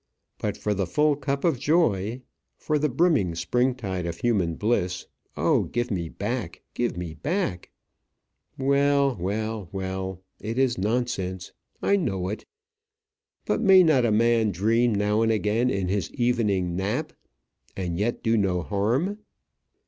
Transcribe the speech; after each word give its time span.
But 0.39 0.57
for 0.57 0.73
the 0.73 0.87
full 0.87 1.15
cup 1.15 1.43
of 1.43 1.59
joy, 1.59 2.23
for 2.57 2.79
the 2.79 2.89
brimming 2.89 3.35
spring 3.35 3.75
tide 3.75 4.07
of 4.07 4.17
human 4.21 4.55
bliss, 4.55 5.05
oh, 5.37 5.65
give 5.65 5.91
me 5.91 6.09
back, 6.09 6.63
give 6.73 6.97
me 6.97 7.13
back! 7.13 7.69
Well, 8.57 9.15
well, 9.19 9.69
well; 9.71 10.23
it 10.39 10.57
is 10.57 10.75
nonsense; 10.79 11.51
I 11.83 11.97
know 11.97 12.29
it; 12.29 12.45
but 13.45 13.61
may 13.61 13.83
not 13.83 14.03
a 14.03 14.11
man 14.11 14.49
dream 14.49 14.95
now 14.95 15.21
and 15.21 15.31
again 15.31 15.69
in 15.69 15.87
his 15.87 16.11
evening 16.15 16.75
nap 16.75 17.13
and 17.77 17.95
yet 17.99 18.23
do 18.23 18.35
no 18.37 18.63
harm? 18.63 19.19